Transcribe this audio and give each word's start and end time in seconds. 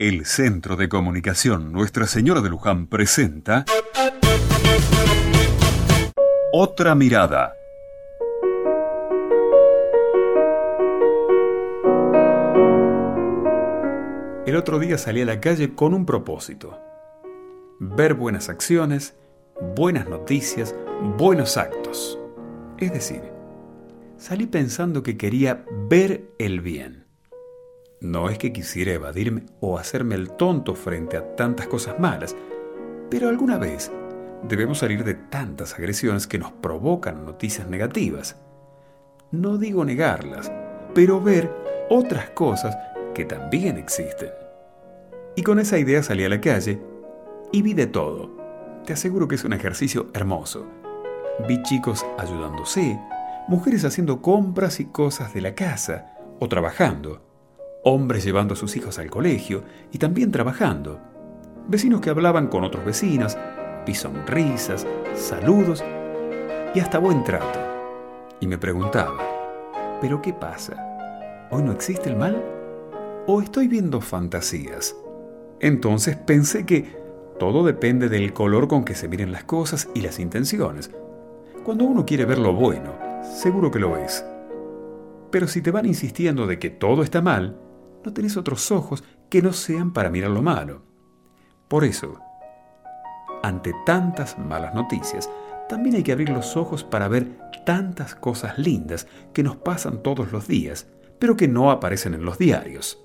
El 0.00 0.24
Centro 0.24 0.76
de 0.76 0.88
Comunicación 0.88 1.72
Nuestra 1.72 2.06
Señora 2.06 2.40
de 2.40 2.48
Luján 2.48 2.86
presenta 2.86 3.66
Otra 6.54 6.94
Mirada. 6.94 7.52
El 14.46 14.56
otro 14.56 14.78
día 14.78 14.96
salí 14.96 15.20
a 15.20 15.26
la 15.26 15.38
calle 15.38 15.74
con 15.74 15.92
un 15.92 16.06
propósito. 16.06 16.80
Ver 17.78 18.14
buenas 18.14 18.48
acciones, 18.48 19.14
buenas 19.76 20.08
noticias, 20.08 20.74
buenos 21.18 21.58
actos. 21.58 22.18
Es 22.78 22.90
decir, 22.90 23.20
salí 24.16 24.46
pensando 24.46 25.02
que 25.02 25.18
quería 25.18 25.66
ver 25.90 26.24
el 26.38 26.62
bien. 26.62 26.99
No 28.00 28.30
es 28.30 28.38
que 28.38 28.50
quisiera 28.50 28.92
evadirme 28.92 29.44
o 29.60 29.78
hacerme 29.78 30.14
el 30.14 30.30
tonto 30.30 30.74
frente 30.74 31.18
a 31.18 31.36
tantas 31.36 31.66
cosas 31.66 32.00
malas, 32.00 32.34
pero 33.10 33.28
alguna 33.28 33.58
vez 33.58 33.92
debemos 34.42 34.78
salir 34.78 35.04
de 35.04 35.12
tantas 35.12 35.74
agresiones 35.74 36.26
que 36.26 36.38
nos 36.38 36.50
provocan 36.50 37.26
noticias 37.26 37.68
negativas. 37.68 38.36
No 39.30 39.58
digo 39.58 39.84
negarlas, 39.84 40.50
pero 40.94 41.20
ver 41.20 41.52
otras 41.90 42.30
cosas 42.30 42.74
que 43.12 43.26
también 43.26 43.76
existen. 43.76 44.30
Y 45.36 45.42
con 45.42 45.58
esa 45.58 45.78
idea 45.78 46.02
salí 46.02 46.24
a 46.24 46.30
la 46.30 46.40
calle 46.40 46.80
y 47.52 47.60
vi 47.60 47.74
de 47.74 47.86
todo. 47.86 48.30
Te 48.86 48.94
aseguro 48.94 49.28
que 49.28 49.34
es 49.34 49.44
un 49.44 49.52
ejercicio 49.52 50.06
hermoso. 50.14 50.66
Vi 51.46 51.62
chicos 51.64 52.06
ayudándose, 52.16 52.98
mujeres 53.46 53.84
haciendo 53.84 54.22
compras 54.22 54.80
y 54.80 54.86
cosas 54.86 55.34
de 55.34 55.42
la 55.42 55.54
casa 55.54 56.14
o 56.38 56.48
trabajando 56.48 57.29
hombres 57.82 58.24
llevando 58.24 58.54
a 58.54 58.56
sus 58.56 58.76
hijos 58.76 58.98
al 58.98 59.10
colegio 59.10 59.62
y 59.92 59.98
también 59.98 60.30
trabajando, 60.30 61.00
vecinos 61.68 62.00
que 62.00 62.10
hablaban 62.10 62.48
con 62.48 62.64
otros 62.64 62.84
vecinos, 62.84 63.36
vi 63.86 63.94
sonrisas, 63.94 64.86
saludos 65.14 65.82
y 66.74 66.80
hasta 66.80 66.98
buen 66.98 67.24
trato. 67.24 67.58
Y 68.40 68.46
me 68.46 68.58
preguntaba, 68.58 69.18
¿pero 70.00 70.20
qué 70.20 70.32
pasa? 70.32 71.48
¿Hoy 71.50 71.62
no 71.62 71.72
existe 71.72 72.10
el 72.10 72.16
mal? 72.16 72.42
¿O 73.26 73.40
estoy 73.40 73.68
viendo 73.68 74.00
fantasías? 74.00 74.96
Entonces 75.60 76.16
pensé 76.16 76.64
que 76.64 77.00
todo 77.38 77.64
depende 77.64 78.08
del 78.08 78.32
color 78.32 78.68
con 78.68 78.84
que 78.84 78.94
se 78.94 79.08
miren 79.08 79.32
las 79.32 79.44
cosas 79.44 79.88
y 79.94 80.00
las 80.00 80.18
intenciones. 80.18 80.90
Cuando 81.64 81.84
uno 81.84 82.04
quiere 82.06 82.24
ver 82.24 82.38
lo 82.38 82.54
bueno, 82.54 82.92
seguro 83.22 83.70
que 83.70 83.78
lo 83.78 83.96
es. 83.96 84.24
Pero 85.30 85.46
si 85.46 85.62
te 85.62 85.70
van 85.70 85.86
insistiendo 85.86 86.46
de 86.46 86.58
que 86.58 86.70
todo 86.70 87.02
está 87.02 87.22
mal, 87.22 87.56
no 88.04 88.12
tenés 88.12 88.36
otros 88.36 88.70
ojos 88.70 89.04
que 89.28 89.42
no 89.42 89.52
sean 89.52 89.92
para 89.92 90.10
mirar 90.10 90.30
lo 90.30 90.42
malo. 90.42 90.82
Por 91.68 91.84
eso, 91.84 92.18
ante 93.42 93.74
tantas 93.86 94.38
malas 94.38 94.74
noticias, 94.74 95.30
también 95.68 95.96
hay 95.96 96.02
que 96.02 96.12
abrir 96.12 96.30
los 96.30 96.56
ojos 96.56 96.82
para 96.82 97.08
ver 97.08 97.38
tantas 97.64 98.14
cosas 98.14 98.58
lindas 98.58 99.06
que 99.32 99.42
nos 99.42 99.56
pasan 99.56 100.02
todos 100.02 100.32
los 100.32 100.48
días, 100.48 100.88
pero 101.18 101.36
que 101.36 101.48
no 101.48 101.70
aparecen 101.70 102.14
en 102.14 102.24
los 102.24 102.38
diarios. 102.38 102.98